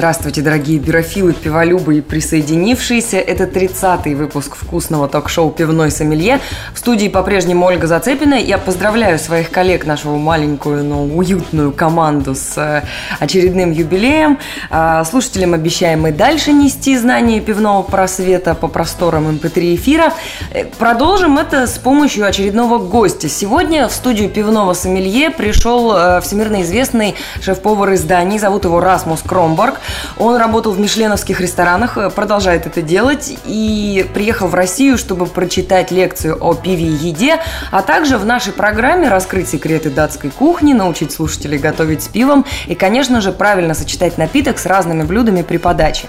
[0.00, 3.18] Здравствуйте, дорогие бирофилы, пиволюбы и присоединившиеся.
[3.18, 6.40] Это 30-й выпуск вкусного ток-шоу «Пивной сомелье».
[6.72, 8.32] В студии по-прежнему Ольга Зацепина.
[8.32, 12.82] Я поздравляю своих коллег, нашу маленькую, но уютную команду с э,
[13.18, 14.38] очередным юбилеем.
[14.70, 20.14] А, слушателям обещаем и дальше нести знания пивного просвета по просторам MP3 эфира.
[20.54, 23.28] Э, продолжим это с помощью очередного гостя.
[23.28, 28.38] Сегодня в студию «Пивного сомелье» пришел э, всемирно известный шеф-повар из Дании.
[28.38, 29.78] Зовут его Расмус Кромборг.
[30.18, 35.90] Он работал в мишленовских ресторанах, э, продолжает это делать и приехал в Россию, чтобы прочитать
[35.90, 37.40] лекцию о пиве и еде,
[37.70, 42.74] а также в нашей программе раскрыть секреты датской кухни, научить слушателей готовить с пивом и,
[42.74, 46.08] конечно же, правильно сочетать напиток с разными блюдами при подаче.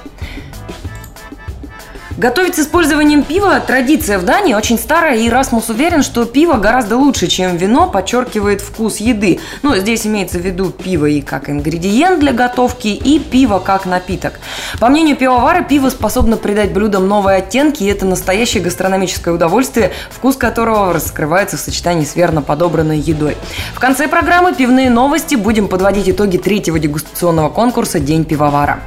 [2.17, 6.97] Готовить с использованием пива– традиция в Дании очень старая, и Расмус уверен, что пиво гораздо
[6.97, 9.39] лучше, чем вино, подчеркивает вкус еды.
[9.63, 14.39] Ну, здесь имеется в виду пиво и как ингредиент для готовки, и пиво как напиток.
[14.79, 20.35] По мнению пивовара, пиво способно придать блюдам новые оттенки, и это настоящее гастрономическое удовольствие, вкус
[20.35, 23.37] которого раскрывается в сочетании с верно подобранной едой.
[23.73, 28.81] В конце программы «Пивные новости» будем подводить итоги третьего дегустационного конкурса «День пивовара».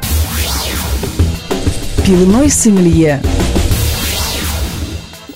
[2.04, 3.22] Пивной сомелье.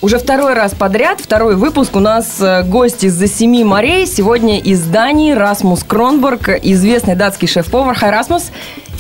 [0.03, 4.07] Уже второй раз подряд, второй выпуск у нас э, гость из-за семи морей.
[4.07, 7.97] Сегодня из Дании Расмус Кронборг, известный датский шеф-повар.
[7.97, 8.51] Хай, Расмус.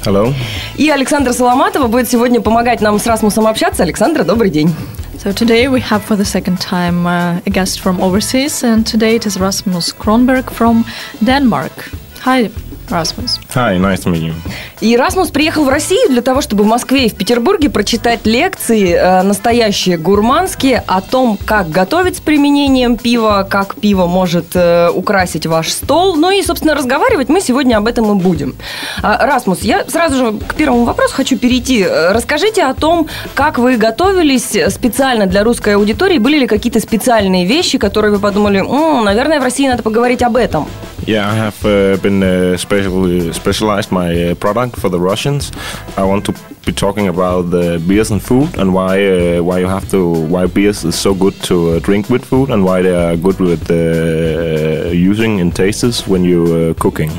[0.03, 0.33] Hello.
[0.79, 3.83] И Александра Соломатова будет сегодня помогать нам с Расмусом общаться.
[3.83, 4.75] Александра, добрый день.
[5.23, 9.17] So today we have for the second time uh, a guest from overseas, and today
[9.17, 10.87] it is Rasmus Kronberg from
[11.21, 11.91] Denmark.
[12.25, 12.51] Hi,
[12.91, 13.39] Rasmus.
[13.55, 14.33] Hi, nice to meet you.
[14.81, 18.93] И Расмус приехал в Россию для того, чтобы в Москве и в Петербурге прочитать лекции
[18.95, 25.47] э, настоящие гурманские о том, как готовить с применением пива, как пиво может э, украсить
[25.47, 26.17] ваш стол.
[26.17, 28.55] Ну и, собственно, разговаривать мы сегодня об этом и будем.
[29.03, 31.83] А, Расмус, я сразу же к первому вопросу хочу перейти.
[31.83, 36.19] Э, Расскажите о том, как вы готовились специально для русской аудитории.
[36.19, 40.37] Были ли какие-то специальные вещи, которые вы подумали, «М, наверное, в России надо поговорить об
[40.37, 40.67] этом?
[41.07, 45.51] Yeah, I have uh, been uh, special, specialized my uh, product for the Russians.
[45.97, 46.33] I want to
[46.65, 50.47] be talking about the beers and food and why uh, why you have to why
[50.47, 53.71] beers is so good to uh, drink with food and why they are good with
[53.71, 57.11] uh, using in tastes when you uh, cooking.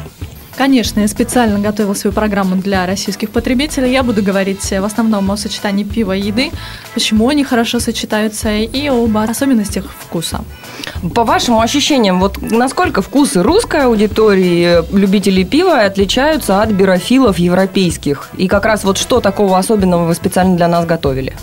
[0.60, 3.94] Конечно, я специально готовила свою программу для российских потребителей.
[3.94, 6.52] Я буду говорить в основном о сочетании пива и еды,
[6.94, 10.44] почему они хорошо сочетаются и об особенностях вкуса.
[11.16, 18.30] По вашим ощущениям, вот насколько вкусы русской аудитории, любителей пива, отличаются от бирофилов европейских?
[18.36, 21.38] И как раз вот что такого особенного вы специально для нас готовили?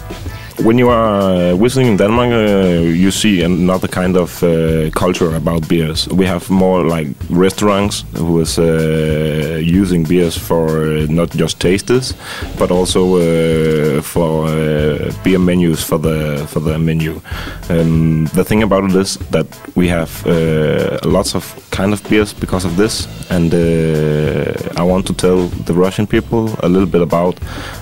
[0.58, 6.08] When you are visiting Denmark, uh, you see another kind of uh, culture about beers.
[6.08, 12.14] We have more like restaurants who is uh, using beers for uh, not just tasters,
[12.58, 17.20] but also uh, for uh, beer menus for the for the menu.
[17.68, 22.32] Um, the thing about it is that we have uh, lots of kind of beers
[22.32, 27.02] because of this, and uh, I want to tell the Russian people a little bit
[27.02, 27.38] about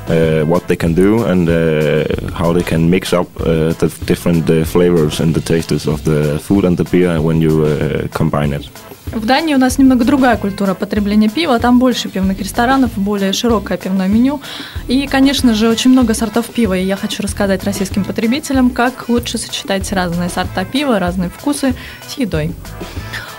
[0.08, 4.48] uh, what they can do and uh, how they can mix up uh, the different
[4.50, 8.52] uh, flavors and the tastes of the food and the beer when you uh, combine
[8.52, 8.70] it.
[9.12, 13.78] В Дании у нас немного другая культура потребления пива, там больше пивных ресторанов, более широкое
[13.78, 14.40] пивное меню.
[14.88, 19.38] И, конечно же, очень много сортов пива, и я хочу рассказать российским потребителям, как лучше
[19.38, 21.74] сочетать разные сорта пива, разные вкусы
[22.08, 22.54] с едой.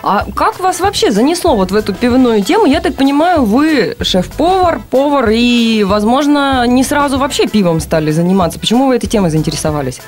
[0.07, 2.67] А как вас вообще занесло вот в эту пивную тему?
[2.67, 8.59] Я так понимаю, вы шеф-повар, повар и, возможно, не сразу вообще пивом стали заниматься.
[8.59, 10.01] Почему вы этой темой заинтересовались?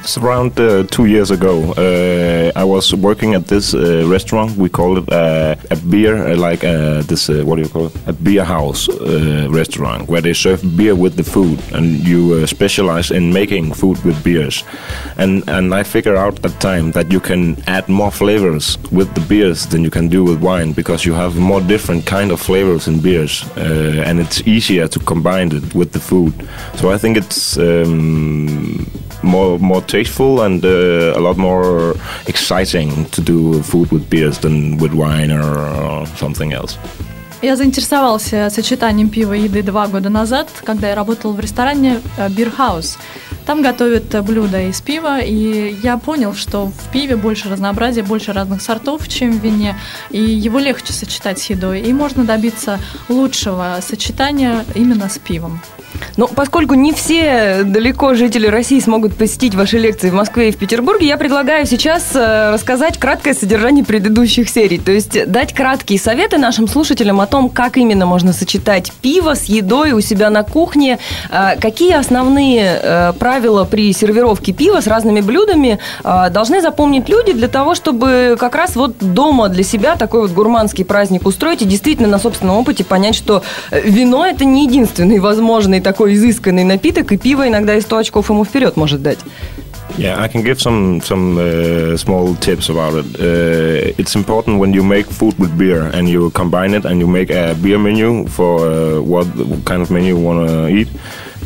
[0.00, 1.72] It's around uh, two years ago.
[1.72, 4.56] Uh, I was working at this uh, restaurant.
[4.56, 7.28] We call it uh, a beer, uh, like uh, this.
[7.28, 7.96] What do you call it?
[8.06, 8.88] A beer house
[9.50, 14.22] restaurant where they serve beer with the food, and you specialize in making food with
[14.24, 14.64] beers.
[15.18, 19.20] And and I figured out at time that you can add more flavors with the
[19.20, 22.88] beers than you can do with wine because you have more different kind of flavors
[22.88, 26.32] in beers, and it's easier to combine it with the food.
[26.76, 27.58] So I think it's.
[27.58, 28.86] Um,
[29.22, 31.94] more more tasteful and uh, a lot more
[32.26, 36.78] exciting to do food with beers than with wine or, something else.
[37.40, 42.28] Я заинтересовался сочетанием пива и еды два года назад, когда я работала в ресторане э,
[42.28, 42.96] Beer House.
[43.46, 48.60] Там готовят блюда из пива, и я понял, что в пиве больше разнообразия, больше разных
[48.60, 49.76] сортов, чем в вине,
[50.10, 55.60] и его легче сочетать с едой, и можно добиться лучшего сочетания именно с пивом.
[56.16, 60.56] Но поскольку не все далеко жители России смогут посетить ваши лекции в Москве и в
[60.56, 64.78] Петербурге, я предлагаю сейчас э, рассказать краткое содержание предыдущих серий.
[64.78, 69.44] То есть дать краткие советы нашим слушателям о том, как именно можно сочетать пиво с
[69.44, 70.98] едой у себя на кухне,
[71.30, 77.48] э, какие основные э, правила при сервировке пива с разными блюдами должны запомнить люди для
[77.48, 82.08] того, чтобы как раз вот дома для себя такой вот гурманский праздник устроить и действительно
[82.08, 87.48] на собственном опыте понять, что вино это не единственный возможный такой изысканный напиток, и пиво
[87.48, 89.18] иногда и 100 очков ему вперед может дать.
[89.96, 93.06] Yeah, I can give some some uh, small tips about it.
[93.18, 97.08] Uh, it's important when you make food with beer and you combine it and you
[97.08, 99.26] make a beer menu for uh, what
[99.64, 100.88] kind of menu you want to eat.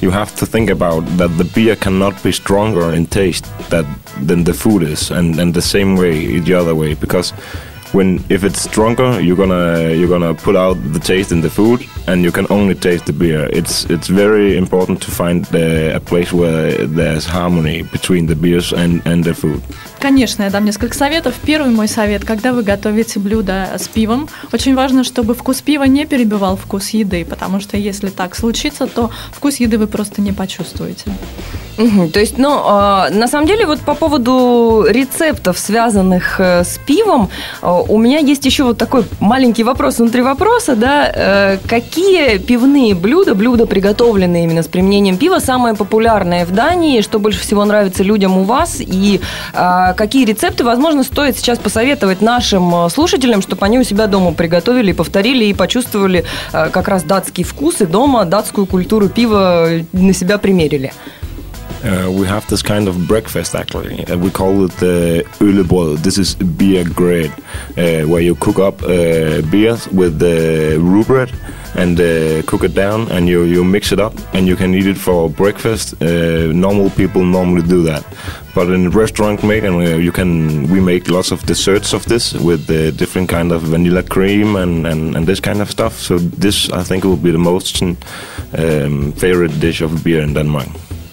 [0.03, 3.87] You have to think about that the beer cannot be stronger in taste that
[4.29, 7.33] than the food is, and and the same way the other way because
[7.93, 11.81] when if it's stronger, you're gonna you're gonna put out the taste in the food,
[12.07, 13.49] and you can only taste the beer.
[13.53, 18.73] It's it's very important to find the, a place where there's harmony between the beers
[18.73, 19.61] and and the food.
[20.01, 21.35] Конечно, я дам несколько советов.
[21.45, 26.07] Первый мой совет, когда вы готовите блюдо с пивом, очень важно, чтобы вкус пива не
[26.07, 31.13] перебивал вкус еды, потому что если так случится, то вкус еды вы просто не почувствуете.
[31.79, 36.79] Угу, то есть, ну, э, на самом деле, вот по поводу рецептов, связанных э, с
[36.87, 37.31] пивом,
[37.63, 42.95] э, у меня есть еще вот такой маленький вопрос внутри вопроса, да, э, какие пивные
[42.95, 48.03] блюда, блюда, приготовленные именно с применением пива, самые популярные в Дании, что больше всего нравится
[48.03, 49.21] людям у вас, и
[49.53, 54.93] э, какие рецепты, возможно, стоит сейчас посоветовать нашим слушателям, чтобы они у себя дома приготовили,
[54.93, 60.39] повторили и почувствовали э, как раз датский вкус и дома датскую культуру пива на себя
[60.39, 60.93] примерили.
[61.85, 64.05] Uh, we have this kind of breakfast actually.
[64.07, 67.31] Uh, we call it the uh, This is beer bread,
[67.77, 71.33] uh, where you cook up uh, beers with the roux bread
[71.75, 74.87] and uh, cook it down, and you, you mix it up, and you can eat
[74.87, 76.01] it for breakfast.
[76.01, 78.05] Normal people normally do that,
[78.55, 82.93] but in restaurant and you can we make lots of desserts of this with the
[82.93, 85.99] different kind of vanilla cream and, and, and this kind of stuff.
[85.99, 90.69] So this I think will be the most um, favorite dish of beer in Denmark.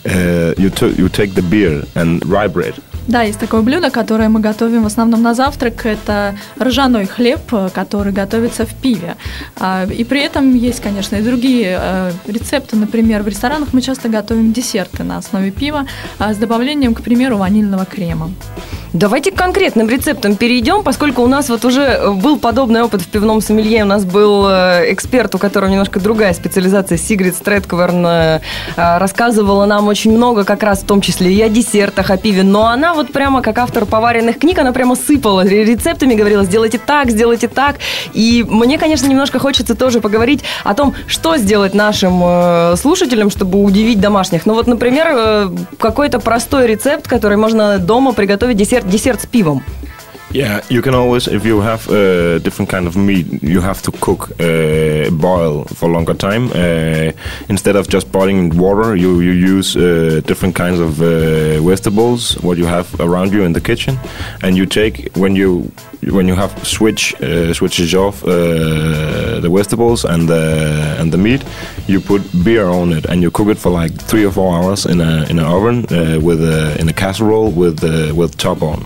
[0.09, 2.75] Uh, you, you take the beer and rye bread.
[3.07, 5.83] Да, есть такое блюдо, которое мы готовим в основном на завтрак.
[5.85, 7.41] Это ржаной хлеб,
[7.73, 9.15] который готовится в пиве.
[9.57, 12.75] А, и при этом есть, конечно, и другие э, рецепты.
[12.75, 15.87] Например, в ресторанах мы часто готовим десерты на основе пива
[16.19, 18.29] а, с добавлением, к примеру, ванильного крема.
[18.93, 23.07] Давайте к конкретным рецептам перейдем, поскольку у нас вот уже э, был подобный опыт в
[23.07, 23.83] пивном сомелье.
[23.83, 28.39] У нас был э, эксперт, у которого немножко другая специализация, Сигрид Стрэдкверн, э,
[28.75, 32.41] рассказывала нам очень много как раз в том числе и о десертах, о пиве.
[32.41, 37.11] Но она вот прямо как автор поваренных книг, она прямо сыпала рецептами, говорила, сделайте так,
[37.11, 37.75] сделайте так.
[38.13, 43.99] И мне, конечно, немножко хочется тоже поговорить о том, что сделать нашим слушателям, чтобы удивить
[43.99, 44.47] домашних.
[44.47, 49.62] Ну вот, например, какой-то простой рецепт, который можно дома приготовить десерт десерт, десерт с пивом.
[50.34, 53.80] Yeah, you can always, if you have a uh, different kind of meat, you have
[53.82, 56.50] to cook, uh, boil for longer time.
[56.50, 57.12] Uh,
[57.48, 62.36] instead of just boiling in water, you, you use uh, different kinds of uh, vegetables,
[62.42, 63.96] what you have around you in the kitchen,
[64.42, 65.70] and you take when you
[66.10, 71.44] when you have switch uh, switches off the vegetables and the and the meat,
[71.89, 74.85] you put beer on it and you cook it for like three or four hours
[74.85, 75.81] in a in an oven
[76.23, 77.83] with a, in a casserole with
[78.15, 78.83] with top on.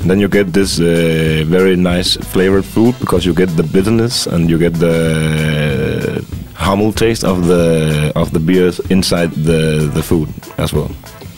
[0.00, 4.26] And then you get this uh, very nice flavored food because you get the bitterness
[4.26, 10.28] and you get the hummel taste of the of the beers inside the the food
[10.58, 10.90] as well.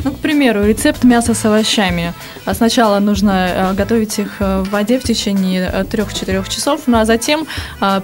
[0.07, 2.15] Ну, к примеру, рецепт мяса с овощами.
[2.45, 6.99] А сначала нужно э, готовить их э, в воде в течение 3-4 э, часов, ну
[6.99, 7.45] а затем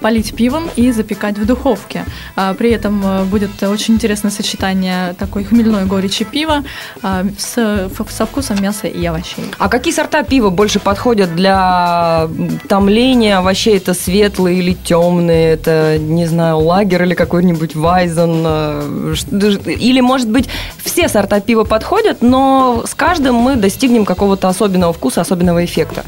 [0.01, 2.03] полить пивом и запекать в духовке.
[2.35, 6.63] А при этом будет очень интересное сочетание такой хмельной горечи пива
[7.37, 9.45] с, со вкусом мяса и овощей.
[9.57, 12.27] А какие сорта пива больше подходят для
[12.67, 13.77] томления овощей?
[13.77, 15.53] Это светлые или темные?
[15.53, 19.13] Это, не знаю, лагер или какой-нибудь вайзен?
[19.67, 20.49] Или, может быть,
[20.83, 21.92] все сорта пива подходят?
[21.93, 26.03] Подходят, но с каждым мы достигнем какого-то особенного вкуса, особенного эффекта.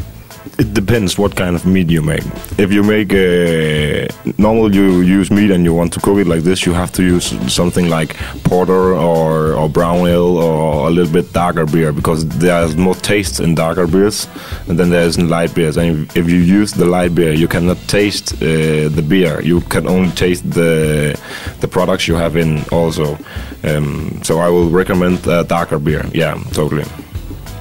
[0.57, 2.23] It depends what kind of meat you make.
[2.57, 4.07] If you make a
[4.37, 7.03] normally you use meat and you want to cook it like this, you have to
[7.03, 12.25] use something like porter or, or brown ale or a little bit darker beer because
[12.39, 14.29] there's more taste in darker beers
[14.67, 15.75] than there is in light beers.
[15.75, 19.41] And if you use the light beer, you cannot taste uh, the beer.
[19.41, 21.19] You can only taste the
[21.59, 23.17] the products you have in also.
[23.65, 26.05] Um, so I will recommend uh, darker beer.
[26.13, 26.85] Yeah, totally.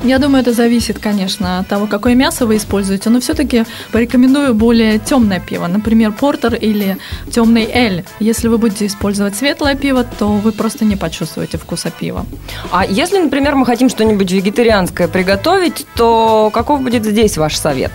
[0.04, 4.99] Я думаю, это зависит, конечно, от того, какое мясо вы используете, но все-таки порекомендую более
[4.99, 6.99] темное пиво, например, портер или
[7.30, 8.04] темный эль.
[8.20, 12.26] Если вы будете использовать светлое пиво, то вы просто не почувствуете вкуса пива.
[12.70, 17.92] А если, например, мы хотим что-нибудь вегетарианское приготовить, то каков будет здесь ваш совет?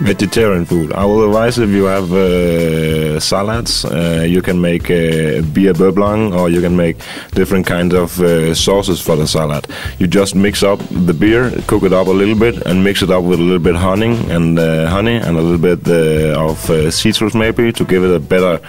[0.00, 0.92] Vegetarian food.
[0.92, 6.32] I will advise if you have uh, salads, uh, you can make uh, beer bouillon
[6.32, 6.96] or you can make
[7.32, 9.66] different kinds of uh, sauces for the salad.
[9.98, 13.10] You just mix up the beer, cook it up a little bit, and mix it
[13.10, 16.58] up with a little bit honey and uh, honey and a little bit uh, of
[16.92, 18.60] citrus maybe to give it a better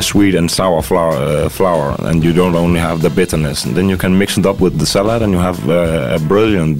[0.00, 1.96] sweet and sour flour, flour.
[2.00, 3.64] And you don't only have the bitterness.
[3.64, 6.78] And then you can mix it up with the salad, and you have a brilliant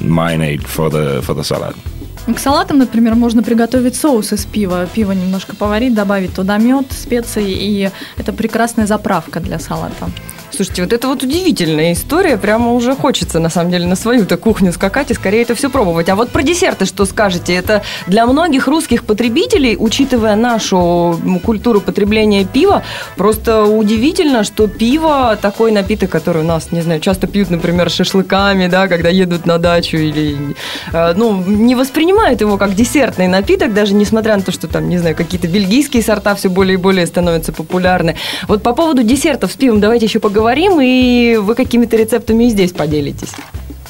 [0.00, 1.76] marinade for the for the salad.
[2.26, 4.86] К салатам, например, можно приготовить соус из пива.
[4.92, 10.10] Пиво немножко поварить, добавить туда мед, специи, и это прекрасная заправка для салата.
[10.56, 12.38] Слушайте, вот это вот удивительная история.
[12.38, 16.08] Прямо уже хочется, на самом деле, на свою-то кухню скакать и скорее это все пробовать.
[16.08, 17.54] А вот про десерты что скажете?
[17.54, 22.82] Это для многих русских потребителей, учитывая нашу культуру потребления пива,
[23.18, 28.66] просто удивительно, что пиво такой напиток, который у нас, не знаю, часто пьют, например, шашлыками,
[28.68, 30.54] да, когда едут на дачу или,
[30.90, 34.96] э, ну, не воспринимают его как десертный напиток, даже несмотря на то, что там, не
[34.96, 38.16] знаю, какие-то бельгийские сорта все более и более становятся популярны.
[38.48, 42.50] Вот по поводу десертов с пивом давайте еще поговорим поговорим, и вы какими-то рецептами и
[42.50, 43.32] здесь поделитесь.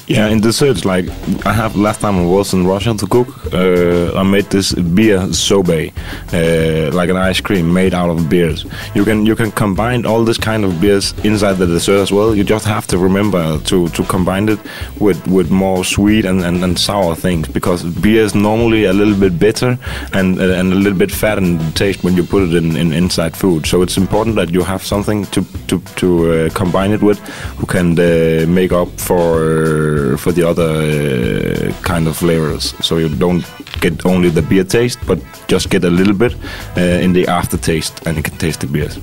[0.07, 1.09] Yeah, in desserts, like
[1.45, 5.33] I have last time I was in Russia to cook, uh, I made this beer
[5.33, 5.91] sorbet,
[6.31, 8.65] uh, like an ice cream made out of beers.
[8.95, 12.33] You can you can combine all this kind of beers inside the dessert as well.
[12.33, 14.59] You just have to remember to, to combine it
[15.01, 19.19] with, with more sweet and, and, and sour things because beer is normally a little
[19.19, 19.77] bit bitter
[20.13, 22.93] and uh, and a little bit fat in taste when you put it in, in
[22.93, 23.65] inside food.
[23.65, 27.19] So it's important that you have something to to, to uh, combine it with,
[27.59, 32.73] who can uh, make up for for the other uh, kind of flavors.
[32.85, 33.45] So you don't
[33.81, 36.35] get only the beer taste, but just get a little bit
[36.77, 38.99] uh, in the aftertaste, and you can taste the beers.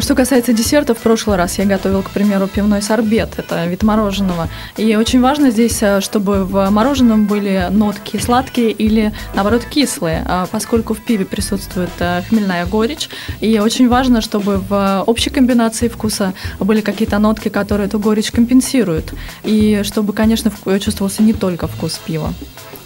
[0.00, 3.30] Что касается десертов, в прошлый раз я готовил, к примеру, пивной сорбет.
[3.36, 4.48] Это вид мороженого.
[4.76, 10.46] И очень важно здесь, э, чтобы в мороженом были нотки сладкие или, наоборот, кислые, а
[10.46, 13.08] поскольку в пиве присутствует э, хмельная горечь.
[13.40, 19.12] И очень важно, чтобы в общей комбинации вкуса были какие-то нотки, которые эту горечь компенсируют.
[19.44, 22.32] И чтобы, конечно, чувствовался не только вкус пива.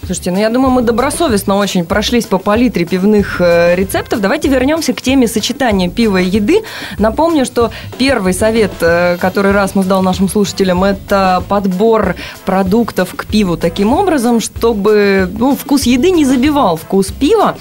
[0.06, 4.20] Слушайте, ну я думаю, мы добросовестно очень прошлись по палитре пивных э, рецептов.
[4.20, 6.62] Давайте вернемся к теме сочетания пива и еды.
[6.96, 13.56] Напомню, что первый совет, э, который Расмус дал нашим слушателям, это подбор продуктов к пиву
[13.56, 17.56] таким образом, чтобы ну, вкус еды не забивал вкус пива.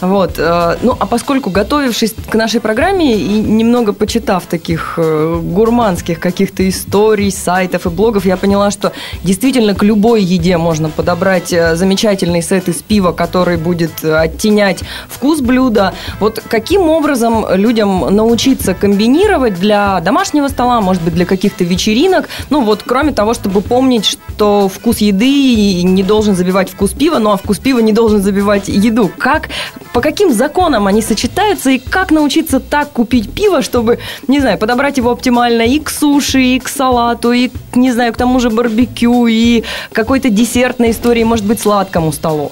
[0.00, 0.38] Вот.
[0.38, 7.30] Э, ну, а поскольку, готовившись к нашей программе и немного почитав таких гурманских каких-то историй,
[7.30, 8.92] сайтов и блогов, я поняла, что
[9.22, 14.84] действительно к любой еде можно подобрать замечательные замечательный сет из пива, который будет э, оттенять
[15.08, 15.92] вкус блюда.
[16.20, 22.28] Вот каким образом людям научиться комбинировать для домашнего стола, может быть, для каких-то вечеринок?
[22.48, 27.32] Ну вот, кроме того, чтобы помнить, что вкус еды не должен забивать вкус пива, ну
[27.32, 29.10] а вкус пива не должен забивать еду.
[29.18, 29.48] Как,
[29.92, 34.96] по каким законам они сочетаются и как научиться так купить пиво, чтобы, не знаю, подобрать
[34.96, 39.26] его оптимально и к суши, и к салату, и, не знаю, к тому же барбекю,
[39.26, 42.51] и какой-то десертной истории, может быть, сладкой сладкому столу?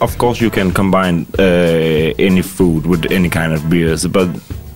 [0.00, 4.28] Of course, you can combine uh, any food with any kind of beers, but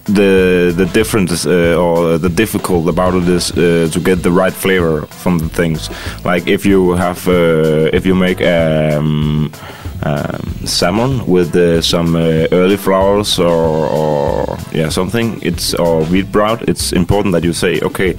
[0.05, 4.53] the the difference uh, or the difficult about it is uh, to get the right
[4.53, 5.89] flavor from the things.
[6.25, 9.51] Like if you have uh, if you make um,
[10.03, 16.31] um, salmon with uh, some uh, early flowers or, or yeah something, it's or wheat
[16.31, 16.63] brown.
[16.69, 18.17] It's important that you say okay.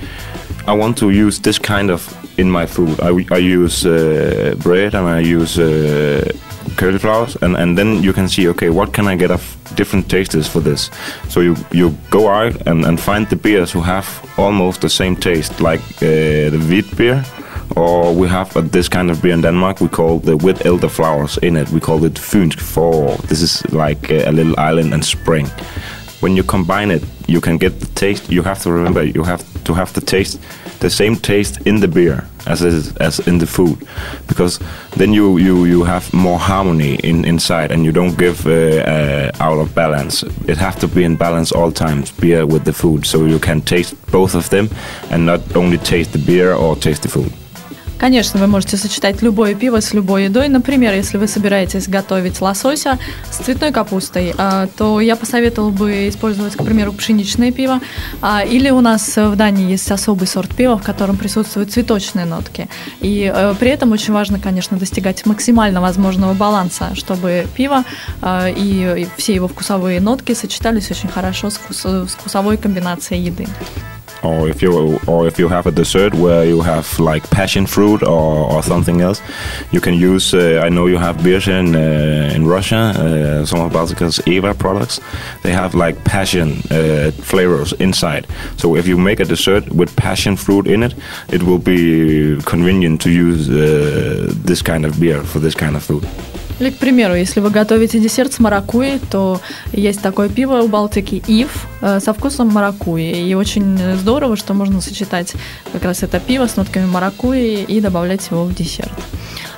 [0.67, 2.01] I want to use this kind of
[2.36, 3.00] in my food.
[3.00, 6.32] I, I use uh, bread and I use uh,
[6.76, 10.48] cauliflowers, and, and then you can see, okay, what can I get of different tastes
[10.48, 10.90] for this?
[11.28, 14.06] So you, you go out and, and find the beers who have
[14.38, 17.24] almost the same taste, like uh, the wheat beer,
[17.76, 21.38] or we have uh, this kind of beer in Denmark we call the with elderflowers
[21.38, 21.68] in it.
[21.70, 23.16] We call it Fynsk for.
[23.28, 25.46] This is like a, a little island in spring.
[26.20, 28.30] When you combine it, you can get the taste.
[28.30, 30.40] You have to remember you have to have the taste,
[30.80, 33.86] the same taste in the beer as is, as in the food,
[34.26, 34.58] because
[34.96, 39.30] then you you you have more harmony in inside, and you don't give uh, uh,
[39.40, 40.22] out of balance.
[40.46, 43.60] It has to be in balance all times, beer with the food, so you can
[43.60, 44.68] taste both of them,
[45.10, 47.32] and not only taste the beer or taste the food.
[48.00, 50.48] Конечно, вы можете сочетать любое пиво с любой едой.
[50.48, 52.98] Например, если вы собираетесь готовить лосося
[53.30, 57.78] с цветной капустой, а, то я посоветовала бы использовать, к примеру, пшеничное пиво.
[58.22, 62.70] А, или у нас в Дании есть особый сорт пива, в котором присутствуют цветочные нотки.
[63.00, 67.84] И э, при этом очень важно, конечно, достигать максимально возможного баланса, чтобы пиво
[68.22, 71.60] а, и все его вкусовые нотки сочетались очень хорошо с
[72.08, 73.46] вкусовой комбинацией еды.
[74.22, 78.02] Or if you or if you have a dessert where you have like passion fruit
[78.02, 79.20] or, or something else,
[79.70, 80.34] you can use.
[80.34, 82.92] Uh, I know you have beers in uh, in Russia.
[82.96, 85.00] Uh, some of Baltica's Eva products,
[85.42, 88.26] they have like passion uh, flavors inside.
[88.56, 90.94] So if you make a dessert with passion fruit in it,
[91.28, 95.82] it will be convenient to use uh, this kind of beer for this kind of
[95.82, 96.06] food.
[96.60, 99.40] Или, к примеру, если вы готовите десерт с маракуйей, то
[99.72, 103.28] есть такое пиво у Балтики Ив э, со вкусом маракуйи.
[103.28, 105.32] И очень здорово, что можно сочетать
[105.72, 108.92] как раз это пиво с нотками маракуйи и добавлять его в десерт.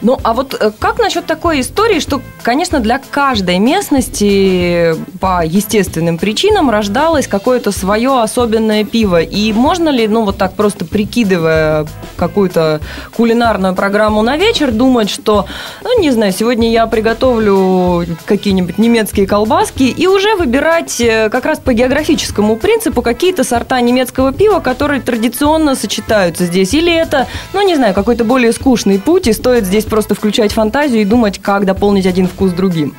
[0.02, 6.18] Ну, а вот э, как насчет такой истории, что, конечно, для каждой местности по естественным
[6.18, 9.20] причинам рождалось какое-то свое особенное пиво?
[9.20, 12.80] И можно ли, ну, вот так просто прикидывая какую-то
[13.16, 15.46] кулинарную программу на вечер, думать, что,
[15.84, 21.58] ну, не знаю, сегодня я приготовлю какие-нибудь немецкие колбаски и уже выбирать э, как раз
[21.58, 26.74] по географическому принципу какие-то сорта немецкого пива, которые традиционно сочетаются здесь?
[26.74, 31.00] Или это, ну, не знаю, какой-то более скучный путь, и стоит здесь просто включать фантазию
[31.00, 32.94] и думать, как дополнить один вкус другим.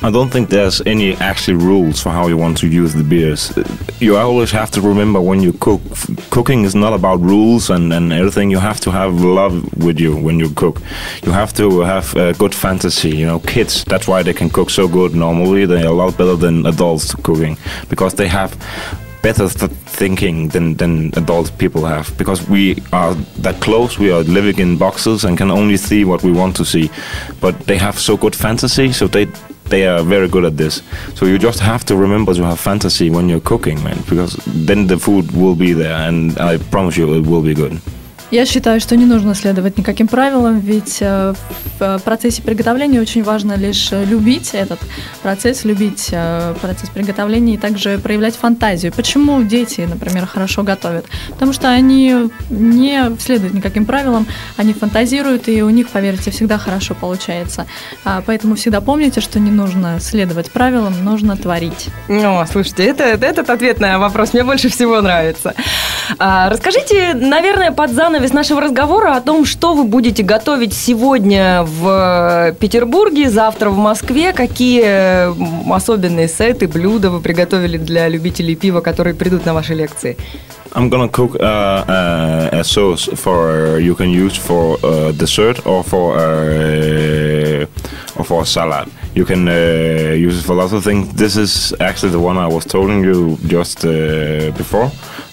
[0.00, 3.52] I don't think there's any actually rules for how you want to use the beers.
[3.98, 5.80] You always have to remember when you cook.
[6.30, 8.48] Cooking is not about rules and, and everything.
[8.48, 10.80] You have to have love with you when you cook.
[11.24, 13.10] You have to have a good fantasy.
[13.10, 15.66] You know, kids, that's why they can cook so good normally.
[15.66, 17.56] They're a lot better than adults cooking
[17.88, 18.56] because they have
[19.20, 24.22] better th- thinking than, than adult people have because we are that close we are
[24.22, 26.88] living in boxes and can only see what we want to see
[27.40, 29.26] but they have so good fantasy so they
[29.70, 30.82] they are very good at this.
[31.14, 34.86] So you just have to remember to have fantasy when you're cooking man because then
[34.86, 37.80] the food will be there and i promise you it will be good
[38.30, 41.32] Я считаю, что не нужно следовать никаким правилам, ведь э,
[41.78, 44.78] в э, процессе приготовления очень важно лишь любить этот
[45.22, 48.92] процесс, любить э, процесс приготовления и также проявлять фантазию.
[48.92, 51.06] Почему дети, например, хорошо готовят?
[51.30, 54.26] Потому что они не следуют никаким правилам,
[54.58, 57.66] они фантазируют, и у них, поверьте, всегда хорошо получается.
[58.04, 61.86] А, поэтому всегда помните, что не нужно следовать правилам, нужно творить.
[62.10, 65.54] О, слушайте, это, этот ответ на вопрос мне больше всего нравится.
[66.18, 72.54] А, расскажите, наверное, под занавес нашего разговора о том, что вы будете готовить сегодня в
[72.60, 79.46] Петербурге, завтра в Москве, какие особенные сеты, блюда вы приготовили для любителей пива, которые придут
[79.46, 80.16] на ваши лекции.
[80.74, 85.82] I'm gonna cook uh, uh, a sauce for you can use for uh, dessert or
[85.82, 87.66] for uh,
[88.16, 88.88] or for salad.
[89.14, 91.08] You can uh, use it for lots of things.
[91.14, 94.90] This is actually the one I was telling you just uh, before.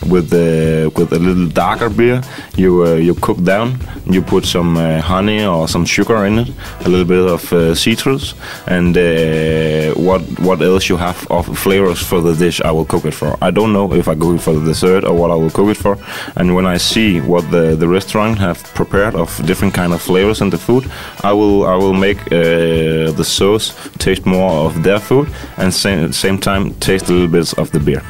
[0.08, 2.22] With the with a little darker beer.
[2.56, 3.78] You uh, you cook down.
[4.06, 6.50] You put some uh, honey or some sugar in it,
[6.82, 8.36] a little bit of uh, citrus,
[8.68, 12.62] and uh, what what else you have of flavors for the dish.
[12.62, 13.38] I will cook it for.
[13.42, 15.70] I don't know if I cook it for the dessert or what I will cook
[15.70, 15.98] it for.
[16.36, 20.42] And when I see what the the restaurant have prepared of different kind of flavors
[20.42, 20.84] in the food,
[21.24, 26.12] I will I will make uh, the sauce taste more of their food and same
[26.14, 28.04] same time taste a little bit of the beer.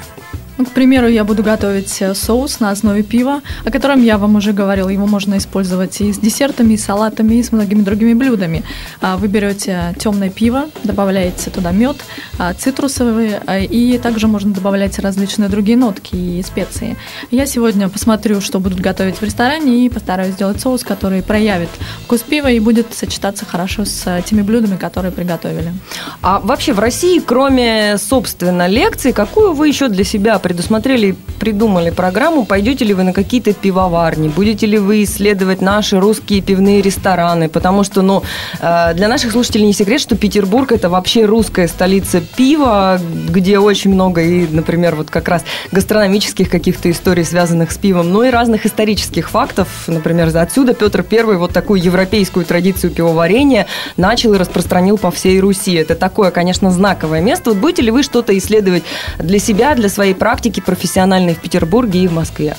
[0.58, 4.36] Ну, к примеру, я буду готовить э, соус на основе пива, о котором я вам
[4.36, 4.88] уже говорила.
[4.88, 8.64] Его можно использовать и с десертами, и с салатами, и с многими другими блюдами.
[9.02, 11.98] А, вы берете темное пиво, добавляете туда мед,
[12.38, 16.96] а, цитрусовые, а, и также можно добавлять различные другие нотки и специи.
[17.32, 21.70] Я сегодня посмотрю, что будут готовить в ресторане, и постараюсь сделать соус, который проявит
[22.06, 25.74] вкус пива и будет сочетаться хорошо с теми блюдами, которые приготовили.
[26.22, 32.46] А вообще в России, кроме, собственно, лекций, какую вы еще для себя предусмотрели, придумали программу,
[32.46, 37.84] пойдете ли вы на какие-то пивоварни, будете ли вы исследовать наши русские пивные рестораны, потому
[37.84, 38.22] что, ну,
[38.62, 43.92] э, для наших слушателей не секрет, что Петербург это вообще русская столица пива, где очень
[43.92, 48.68] много и, например, вот как раз гастрономических каких-то историй, связанных с пивом, ну и разных
[48.68, 55.12] исторических фактов, например, отсюда Петр I вот такую европейскую традицию пивоварения начал и распространил по
[55.12, 55.74] всей Руси.
[55.74, 57.52] Это такое, конечно, знаковое место.
[57.52, 58.84] Вот будете ли вы что-то исследовать
[59.18, 62.58] для себя, для своей практики, профессиональной в Петербурге и в Москве?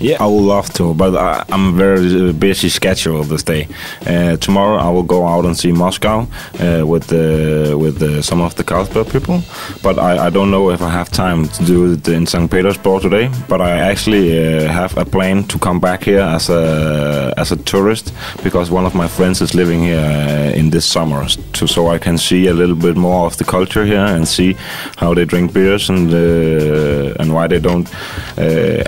[0.00, 3.68] Yeah, I would love to, but I, I'm a very uh, busy schedule this day.
[4.06, 6.26] Uh, tomorrow I will go out and see Moscow
[6.60, 9.40] uh, with uh, with uh, some of the Carlsberg people,
[9.82, 12.50] but I, I don't know if I have time to do it in St.
[12.50, 13.30] Petersburg today.
[13.48, 17.56] But I actually uh, have a plan to come back here as a as a
[17.56, 21.98] tourist because one of my friends is living here uh, in this summer, so I
[21.98, 24.56] can see a little bit more of the culture here and see
[24.96, 27.88] how they drink beers and uh, and why they don't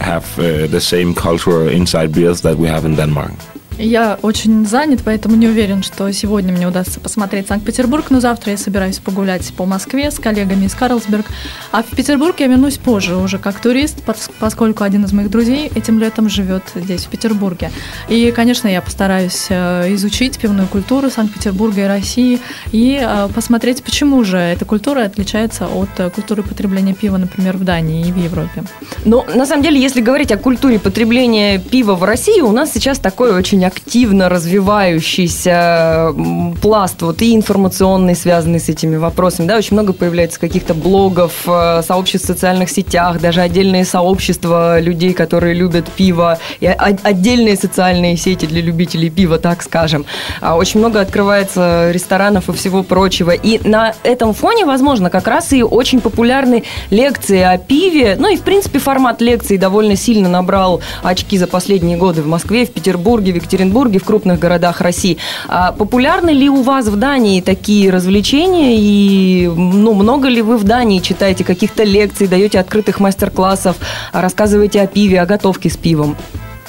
[0.00, 0.26] have
[0.70, 3.55] the same cultural inside beers that we have in Denmark.
[3.78, 8.58] Я очень занят, поэтому не уверен, что сегодня мне удастся посмотреть Санкт-Петербург, но завтра я
[8.58, 11.26] собираюсь погулять по Москве с коллегами из Карлсберг.
[11.72, 14.02] А в Петербург я вернусь позже, уже как турист,
[14.38, 17.70] поскольку один из моих друзей этим летом живет здесь, в Петербурге.
[18.08, 22.40] И, конечно, я постараюсь э, изучить пивную культуру Санкт-Петербурга и России
[22.72, 27.64] и э, посмотреть, почему же эта культура отличается от э, культуры потребления пива, например, в
[27.64, 28.64] Дании и в Европе.
[29.04, 32.98] Но на самом деле, если говорить о культуре потребления пива в России, у нас сейчас
[32.98, 36.14] такой очень активно развивающийся
[36.62, 39.46] пласт вот и информационный, связанный с этими вопросами.
[39.46, 45.12] Да, очень много появляется каких-то блогов, э, сообществ в социальных сетях, даже отдельные сообщества людей,
[45.12, 50.06] которые любят пиво, и отдельные социальные сети для любителей пива, так скажем.
[50.40, 53.32] А очень много открывается ресторанов и всего прочего.
[53.32, 58.16] И на этом фоне, возможно, как раз и очень популярны лекции о пиве.
[58.18, 62.64] Ну и, в принципе, формат лекций довольно сильно набрал очки за последние годы в Москве,
[62.64, 65.16] в Петербурге, в Екатеринбурге Екатеринбурге, в крупных городах России.
[65.48, 68.76] А популярны ли у вас в Дании такие развлечения?
[68.78, 73.76] И ну, много ли вы в Дании читаете каких-то лекций, даете открытых мастер-классов,
[74.12, 76.16] рассказываете о пиве, о готовке с пивом?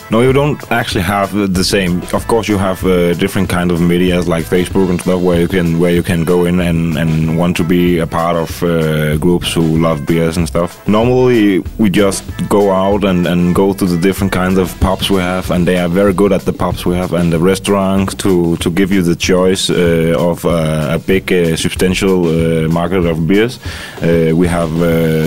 [0.10, 2.02] No, you don't actually have the same.
[2.14, 5.50] Of course, you have uh, different kind of media like Facebook and stuff where you
[5.50, 9.18] can where you can go in and, and want to be a part of uh,
[9.18, 10.88] groups who love beers and stuff.
[10.88, 15.20] Normally, we just go out and, and go to the different kinds of pubs we
[15.20, 18.56] have, and they are very good at the pubs we have and the restaurants to
[18.58, 23.28] to give you the choice uh, of uh, a big uh, substantial uh, market of
[23.28, 23.60] beers.
[24.02, 24.72] we have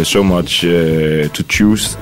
[0.06, 1.96] so much to choose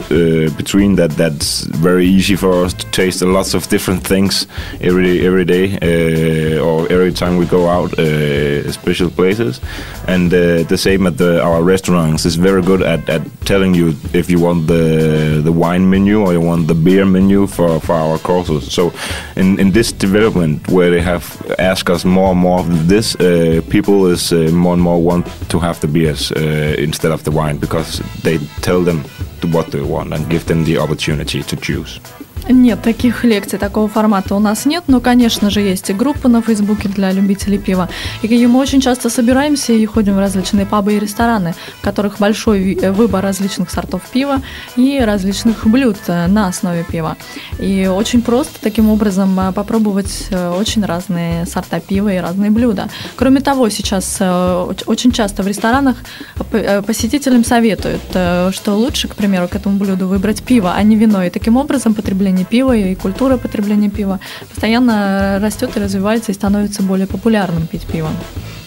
[0.56, 4.46] between that that's very easy for us to taste lots of different things
[4.80, 9.60] every every day uh, or every time we go out uh, special places.
[10.06, 12.26] And uh, the same at the, our restaurants.
[12.28, 16.32] Is very good at, at telling you if you want the the wine menu or
[16.32, 18.72] you want the beer menu for, for our courses.
[18.72, 18.92] So
[19.36, 21.24] in, in this development where they have
[21.58, 25.26] asked us more and more of this uh, people is uh, more and more want
[25.48, 28.98] to have the beers uh, instead of the wine because they tell them
[29.52, 32.00] what they want and give them the opportunity to choose
[32.48, 36.40] Нет, таких лекций, такого формата у нас нет, но, конечно же, есть и группа на
[36.40, 37.90] Фейсбуке для любителей пива.
[38.22, 42.72] И мы очень часто собираемся и ходим в различные пабы и рестораны, в которых большой
[42.72, 44.40] э, выбор различных сортов пива
[44.76, 47.18] и различных блюд э, на основе пива.
[47.58, 52.88] И очень просто таким образом э, попробовать очень разные сорта пива и разные блюда.
[53.16, 54.20] Кроме того, сейчас
[54.86, 55.96] очень часто в ресторанах
[56.86, 61.24] посетителям советуют, что лучше, к примеру, к этому блюду выбрать пиво, а не вино.
[61.24, 66.34] И таким образом потребление потребление пива и культура потребления пива постоянно растет и развивается и
[66.34, 68.10] становится более популярным пить пиво.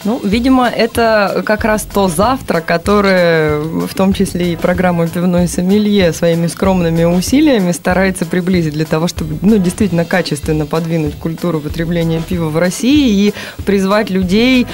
[0.04, 6.12] Ну, видимо, это как раз то завтра, которое, в том числе и программа «Пивной сомелье»
[6.12, 12.50] своими скромными усилиями старается приблизить для того, чтобы, ну, действительно качественно подвинуть культуру потребления пива
[12.50, 13.34] в России и
[13.64, 14.66] призвать людей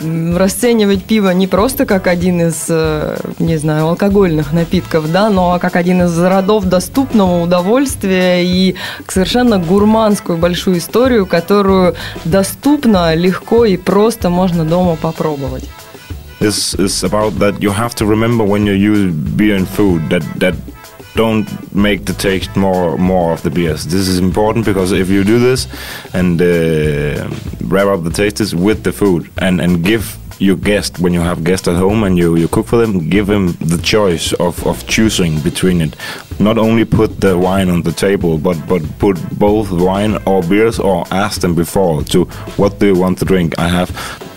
[0.00, 5.76] расценивать пиво не просто как один из, э, не знаю, алкогольных напитков, да, но как
[5.76, 8.74] один из родов доступного удовольствия и
[9.08, 11.94] совершенно гурманскую большую историю, которую
[12.24, 15.69] доступно, легко и просто можно дома попробовать.
[16.39, 20.23] This is about that you have to remember when you use beer and food that
[20.39, 20.55] that
[21.15, 23.85] don't make the taste more more of the beers.
[23.85, 25.67] This is important because if you do this
[26.13, 27.27] and uh,
[27.67, 31.44] wrap up the tastes with the food and and give your guest when you have
[31.44, 34.86] guests at home and you, you cook for them give them the choice of, of
[34.86, 35.96] choosing between it
[36.38, 40.78] not only put the wine on the table but but put both wine or beers
[40.78, 42.24] or ask them before to
[42.56, 43.90] what do you want to drink i have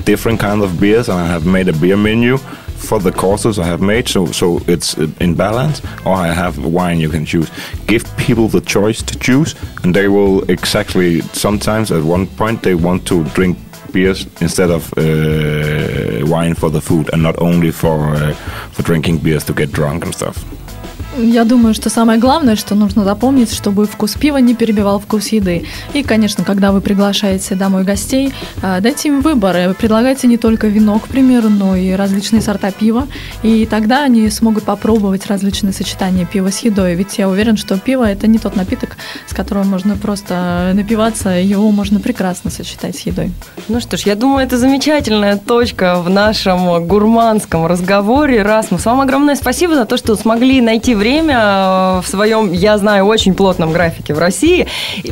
[0.05, 2.38] different kind of beers and i have made a beer menu
[2.77, 5.81] for the courses I have made, so so it's in balance.
[6.05, 7.49] Or I have wine you can choose.
[7.88, 11.21] Give people the choice to choose, and they will exactly.
[11.33, 13.57] Sometimes at one point they want to drink
[13.91, 18.34] beers instead of uh, wine for the food, and not only for uh,
[18.71, 20.56] for drinking beers to get drunk and stuff.
[21.19, 25.65] Я думаю, что самое главное, что нужно запомнить, чтобы вкус пива не перебивал вкус еды.
[25.93, 29.73] И, конечно, когда вы приглашаете домой гостей, э, дайте им выбор.
[29.73, 33.08] Предлагайте не только вино, к примеру, но и различные сорта пива.
[33.41, 36.93] И тогда они смогут попробовать различные сочетания пива с едой.
[36.93, 41.71] Ведь я уверен, что пиво– это не тот напиток, с которым можно просто напиваться, его
[41.71, 43.32] можно прекрасно сочетать с едой.
[43.69, 48.43] Ну что ж, я думаю, это замечательная точка в нашем гурманском разговоре.
[48.43, 52.77] Расмус, вам огромное спасибо за то, что смогли найти время время э, в своем, я
[52.77, 54.67] знаю, очень плотном графике в России,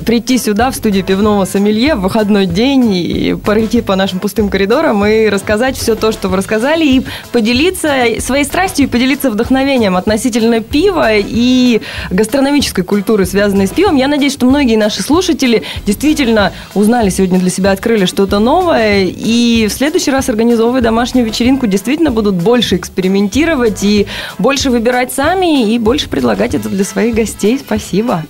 [0.06, 5.06] прийти сюда, в студию пивного сомелье в выходной день и пройти по нашим пустым коридорам
[5.06, 10.60] и рассказать все то, что вы рассказали, и поделиться своей страстью и поделиться вдохновением относительно
[10.60, 13.96] пива и гастрономической культуры, связанной с пивом.
[13.96, 19.68] Я надеюсь, что многие наши слушатели действительно узнали сегодня для себя, открыли что-то новое, и
[19.70, 25.85] в следующий раз, организовывая домашнюю вечеринку, действительно будут больше экспериментировать и больше выбирать сами, и
[25.86, 27.60] больше предлагать это для своих гостей.
[27.60, 28.26] Спасибо.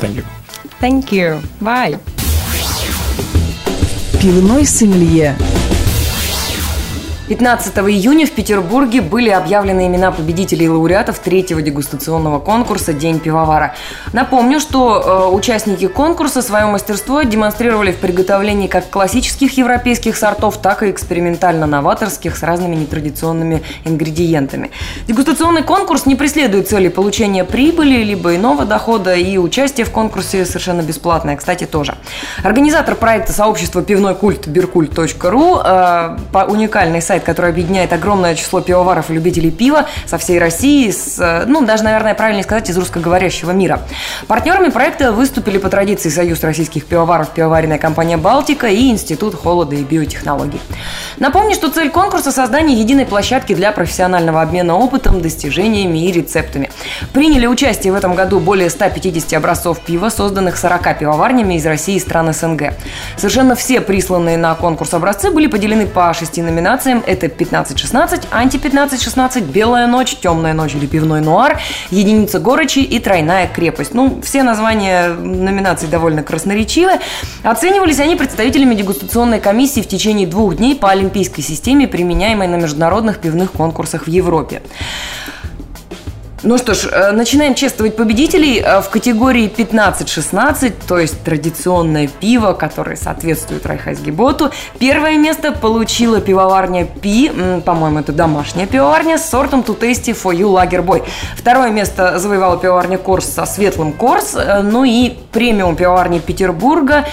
[0.00, 0.24] Thank you.
[0.80, 1.40] Thank you.
[1.60, 1.98] Bye.
[4.20, 5.34] Пивной сомелье
[7.30, 13.76] 15 июня в Петербурге были объявлены имена победителей и лауреатов третьего дегустационного конкурса «День пивовара».
[14.12, 20.82] Напомню, что э, участники конкурса свое мастерство демонстрировали в приготовлении как классических европейских сортов, так
[20.82, 24.72] и экспериментально-новаторских с разными нетрадиционными ингредиентами.
[25.06, 30.82] Дегустационный конкурс не преследует цели получения прибыли либо иного дохода, и участие в конкурсе совершенно
[30.82, 31.94] бесплатное, кстати, тоже.
[32.42, 36.16] Организатор проекта сообщества «Пивной культ» биркульт.ру, э,
[36.48, 41.18] уникальный сайт сайт, который объединяет огромное число пивоваров и любителей пива со всей России, с,
[41.18, 43.80] э, ну, даже, наверное, правильнее сказать, из русскоговорящего мира.
[44.26, 49.82] Партнерами проекта выступили по традиции Союз российских пивоваров, пивоваренная компания «Балтика» и Институт холода и
[49.82, 50.60] биотехнологий.
[51.18, 56.70] Напомню, что цель конкурса– создание единой площадки для профессионального обмена опытом, достижениями и рецептами.
[57.12, 62.00] Приняли участие в этом году более 150 образцов пива, созданных 40 пивоварнями из России и
[62.00, 62.72] стран СНГ.
[63.16, 69.86] Совершенно все присланные на конкурс образцы были поделены по шести номинациям это 15-16, анти-15-16, белая
[69.86, 73.94] ночь, темная ночь или пивной нуар, единица горечи и тройная крепость.
[73.94, 76.92] Ну, все названия номинаций довольно красноречивы.
[77.42, 83.18] Оценивались они представителями дегустационной комиссии в течение двух дней по олимпийской системе, применяемой на международных
[83.18, 84.62] пивных конкурсах в Европе.
[86.42, 92.54] Ну что ж, э, начинаем чествовать победителей э, в категории 15-16, то есть традиционное пиво,
[92.54, 94.50] которое соответствует Райхайсгеботу.
[94.78, 97.30] Первое место получила пивоварня Пи,
[97.66, 101.04] по-моему, это домашняя пивоварня, с сортом Tasty For You Lager Boy.
[101.36, 107.06] Второе место завоевала пивоварня Корс со светлым Корс, э, ну и премиум пивоварни Петербурга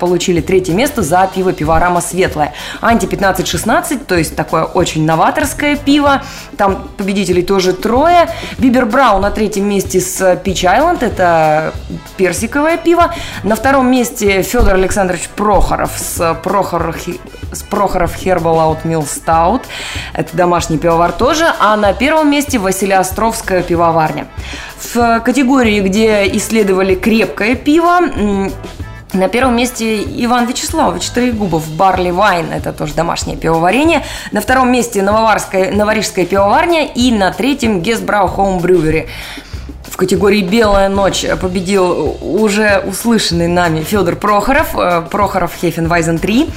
[0.00, 2.52] получили третье место за пиво Пиворама Светлое.
[2.80, 6.22] Анти 15-16, то есть такое очень новаторское пиво,
[6.56, 11.72] там победителей тоже трое– Бибер Браун на третьем месте с Peach Island, это
[12.16, 13.14] персиковое пиво.
[13.42, 16.96] На втором месте Федор Александрович Прохоров с Прохоров,
[17.52, 19.62] с Прохоров Herbal Oatmeal Stout.
[20.12, 21.46] Это домашний пивовар тоже.
[21.58, 24.26] А на первом месте Василия Островская пивоварня.
[24.94, 28.00] В категории, где исследовали крепкое пиво,
[29.12, 34.04] на первом месте Иван Вячеславович Троегубов, Барли Вайн, это тоже домашнее пивоварение.
[34.32, 39.08] На втором месте Нововарская, Новорижская пивоварня и на третьем Гесбрау Хоум Брювери.
[39.84, 46.48] В категории «Белая ночь» победил уже услышанный нами Федор Прохоров, э, Прохоров Hefeweizen 3.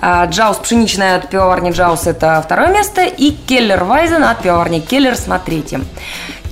[0.00, 3.04] А, Jaws пшеничная от пивоварни Джаус– это второе место.
[3.04, 5.86] И Keller Weizen от пивоварни Келлерс на третьем.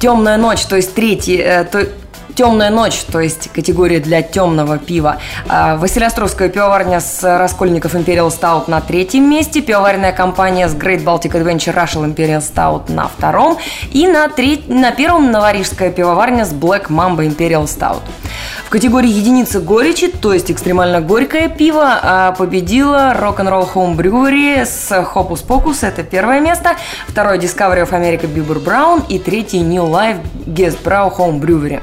[0.00, 1.86] Темная ночь, то есть третий, э, то,
[2.34, 5.18] Темная ночь, то есть категория для темного пива.
[5.48, 9.60] А, Василиостровская пивоварня с Раскольников Imperial Stout на третьем месте.
[9.60, 13.58] Пивоваренная компания с Great Baltic Adventure Russian Imperial Stout на втором.
[13.92, 18.02] И на, треть, на первом новорижская пивоварня с Black Mamba Imperial Stout.
[18.64, 24.92] В категории единицы горечи, то есть экстремально горькое пиво, а, победила Rock'n'Roll Home Brewery с
[24.92, 26.76] Hopus Pocus, это первое место.
[27.08, 31.82] Второе Discovery of America Bieber Brown и третий New Life Guest Brow Home Brewery.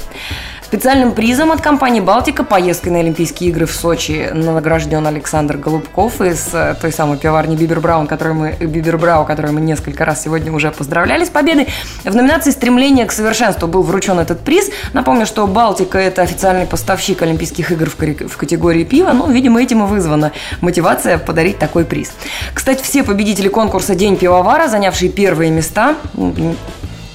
[0.68, 6.50] Специальным призом от компании «Балтика» поездкой на Олимпийские игры в Сочи награжден Александр Голубков из
[6.52, 10.70] э, той самой пиварни Бибер которую мы, Бибер Брау, которую мы несколько раз сегодня уже
[10.72, 11.70] поздравляли с победой.
[12.04, 14.70] В номинации «Стремление к совершенству» был вручен этот приз.
[14.92, 19.14] Напомню, что «Балтика»– это официальный поставщик Олимпийских игр в категории пива.
[19.14, 22.12] Ну, видимо, этим и вызвана мотивация подарить такой приз.
[22.54, 25.96] Кстати, все победители конкурса «День пивовара», занявшие первые места,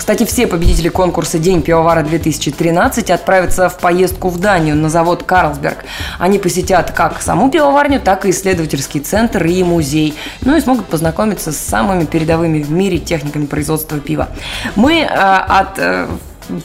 [0.02, 5.84] кстати, все победители конкурса «День пивовара-2013» отправятся в поездку в Данию на завод «Карлсберг».
[6.18, 10.14] Они посетят как саму пивоварню, так и исследовательский центр и музей.
[10.40, 14.30] Ну и смогут познакомиться с самыми передовыми в мире техниками производства пива.
[14.74, 16.08] Мы э, от э,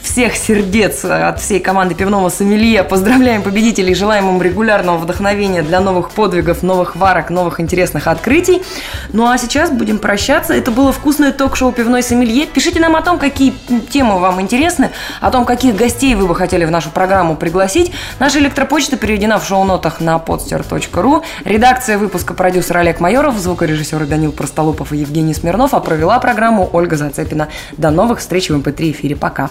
[0.02, 6.10] всех сердец, от всей команды пивного сомелье поздравляем победителей, желаем им регулярного вдохновения для новых
[6.10, 8.62] подвигов, новых варок, новых интересных открытий.
[9.12, 10.54] Ну а сейчас будем прощаться.
[10.54, 12.46] Это было вкусное ток-шоу «Пивной сомелье».
[12.46, 13.54] Пишите нам о том, какие
[13.90, 17.92] темы вам интересны, о том, каких гостей вы бы хотели в нашу программу пригласить.
[18.18, 21.22] Наша электропочта переведена в шоу-нотах на podster.ru.
[21.44, 26.96] Редакция выпуска продюсер Олег Майоров, звукорежиссеры Данил Простолупов и Евгений Смирнов, а провела программу Ольга
[26.96, 27.48] Зацепина.
[27.76, 29.16] До новых встреч в MP3 эфире.
[29.16, 29.50] Пока.